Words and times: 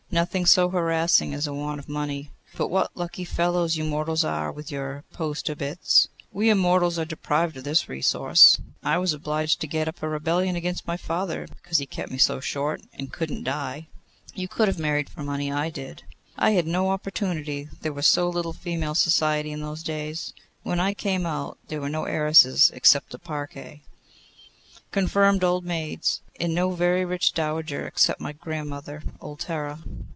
Nothing 0.13 0.45
so 0.45 0.67
harassing 0.67 1.33
as 1.33 1.47
a 1.47 1.53
want 1.53 1.79
of 1.79 1.87
money! 1.87 2.31
But 2.57 2.67
what 2.67 2.97
lucky 2.97 3.23
fellows 3.23 3.77
you 3.77 3.85
mortals 3.85 4.25
are 4.25 4.51
with 4.51 4.69
your 4.69 5.05
post 5.13 5.49
obits! 5.49 6.09
We 6.33 6.49
Immortals 6.49 6.99
are 6.99 7.05
deprived 7.05 7.55
of 7.55 7.63
this 7.63 7.87
resource. 7.87 8.59
I 8.83 8.97
was 8.97 9.13
obliged 9.13 9.61
to 9.61 9.67
get 9.67 9.87
up 9.87 10.03
a 10.03 10.09
rebellion 10.09 10.57
against 10.57 10.85
my 10.85 10.97
father, 10.97 11.47
because 11.47 11.77
he 11.77 11.85
kept 11.85 12.11
me 12.11 12.17
so 12.17 12.41
short, 12.41 12.81
and 12.91 13.13
could 13.13 13.29
not 13.31 13.45
die.' 13.45 13.87
'You 14.35 14.49
could 14.49 14.67
have 14.67 14.77
married 14.77 15.09
for 15.09 15.23
money. 15.23 15.49
I 15.49 15.69
did.' 15.69 16.03
'I 16.37 16.51
had 16.51 16.67
no 16.67 16.89
opportunity, 16.89 17.69
there 17.79 17.93
was 17.93 18.05
so 18.05 18.27
little 18.29 18.51
female 18.51 18.95
society 18.95 19.53
in 19.53 19.61
those 19.61 19.81
days. 19.81 20.33
When 20.63 20.81
I 20.81 20.93
came 20.93 21.25
out, 21.25 21.57
there 21.69 21.79
were 21.79 21.87
no 21.87 22.03
heiresses 22.03 22.69
except 22.73 23.11
the 23.11 23.17
Parcae, 23.19 23.79
confirmed 24.91 25.41
old 25.41 25.63
maids; 25.63 26.19
and 26.37 26.53
no 26.53 26.71
very 26.71 27.05
rich 27.05 27.31
dowager, 27.33 27.87
except 27.87 28.19
my 28.19 28.33
grandmother, 28.33 29.01
old 29.21 29.39
Terra. 29.39 29.79